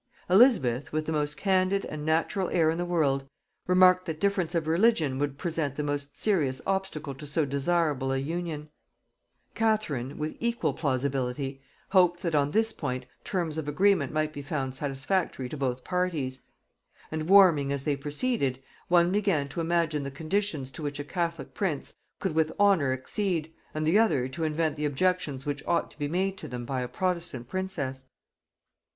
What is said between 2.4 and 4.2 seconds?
air in the world, remarked that